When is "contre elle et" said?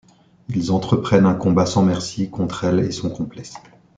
2.31-2.89